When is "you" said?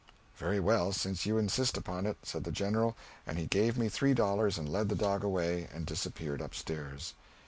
1.27-1.37